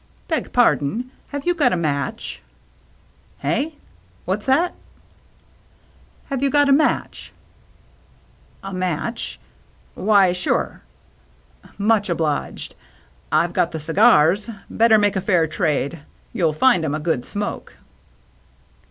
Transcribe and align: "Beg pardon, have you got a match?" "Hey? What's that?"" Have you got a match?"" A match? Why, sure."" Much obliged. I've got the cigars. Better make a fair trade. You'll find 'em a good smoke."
"Beg 0.27 0.51
pardon, 0.51 1.11
have 1.29 1.45
you 1.45 1.53
got 1.53 1.71
a 1.73 1.77
match?" 1.77 2.41
"Hey? 3.47 3.75
What's 4.25 4.47
that?"" 4.47 4.73
Have 6.31 6.41
you 6.41 6.49
got 6.49 6.67
a 6.67 6.71
match?"" 6.71 7.31
A 8.63 8.73
match? 8.73 9.39
Why, 9.93 10.31
sure."" 10.31 10.81
Much 11.77 12.09
obliged. 12.09 12.73
I've 13.31 13.53
got 13.53 13.69
the 13.73 13.79
cigars. 13.79 14.49
Better 14.71 14.97
make 14.97 15.15
a 15.15 15.21
fair 15.21 15.45
trade. 15.45 15.99
You'll 16.33 16.51
find 16.51 16.83
'em 16.83 16.95
a 16.95 16.99
good 16.99 17.23
smoke." 17.23 17.77